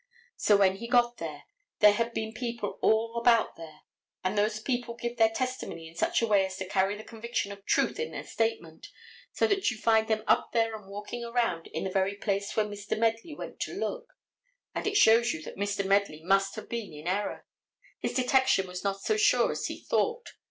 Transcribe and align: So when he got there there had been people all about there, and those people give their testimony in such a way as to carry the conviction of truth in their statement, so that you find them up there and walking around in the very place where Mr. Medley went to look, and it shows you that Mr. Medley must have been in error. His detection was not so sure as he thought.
So 0.35 0.57
when 0.57 0.77
he 0.77 0.87
got 0.87 1.17
there 1.17 1.43
there 1.77 1.93
had 1.93 2.11
been 2.11 2.33
people 2.33 2.79
all 2.81 3.17
about 3.17 3.55
there, 3.55 3.81
and 4.23 4.35
those 4.35 4.59
people 4.59 4.95
give 4.95 5.17
their 5.17 5.29
testimony 5.29 5.87
in 5.87 5.93
such 5.93 6.23
a 6.23 6.27
way 6.27 6.43
as 6.43 6.57
to 6.57 6.67
carry 6.67 6.95
the 6.97 7.03
conviction 7.03 7.51
of 7.51 7.63
truth 7.67 7.99
in 7.99 8.09
their 8.09 8.23
statement, 8.23 8.87
so 9.31 9.45
that 9.45 9.69
you 9.69 9.77
find 9.77 10.07
them 10.07 10.23
up 10.25 10.53
there 10.53 10.75
and 10.75 10.87
walking 10.87 11.23
around 11.23 11.67
in 11.67 11.83
the 11.83 11.91
very 11.91 12.15
place 12.15 12.55
where 12.57 12.65
Mr. 12.65 12.97
Medley 12.97 13.35
went 13.35 13.59
to 13.59 13.73
look, 13.75 14.15
and 14.73 14.87
it 14.87 14.97
shows 14.97 15.33
you 15.33 15.43
that 15.43 15.55
Mr. 15.55 15.85
Medley 15.85 16.23
must 16.23 16.55
have 16.55 16.67
been 16.67 16.91
in 16.91 17.07
error. 17.07 17.45
His 17.99 18.13
detection 18.15 18.65
was 18.65 18.83
not 18.83 19.01
so 19.03 19.17
sure 19.17 19.51
as 19.51 19.67
he 19.67 19.83
thought. 19.83 20.29